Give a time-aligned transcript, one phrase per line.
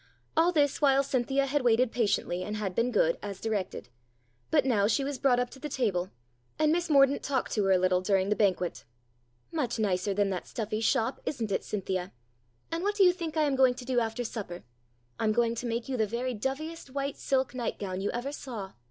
[0.35, 3.89] All this while Cynthia had waited patiently, and had been good, as directed;
[4.49, 6.09] but now she was brought up to the table,
[6.57, 8.83] and Miss Mordaunt talked to her a little during the banquet.
[9.51, 12.13] "Much nicer than that stuffy shop, isn't it, Cynthia?
[12.71, 14.63] And what do you think I am going to do after supper?
[15.19, 18.73] I'm going to make you the very doviest white silk nightgown you ever saw.